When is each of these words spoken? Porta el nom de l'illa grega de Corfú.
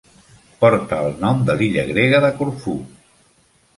Porta 0.63 1.01
el 1.09 1.13
nom 1.25 1.43
de 1.49 1.57
l'illa 1.59 1.85
grega 1.93 2.23
de 2.25 2.33
Corfú. 2.41 2.75